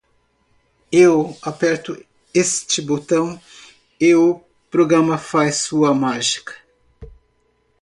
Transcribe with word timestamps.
Eu 0.91 1.37
aperto 1.43 1.95
este 2.33 2.81
botão 2.81 3.39
e 3.99 4.15
o 4.15 4.41
programa 4.71 5.15
faz 5.15 5.57
sua 5.57 5.93
mágica. 5.93 6.55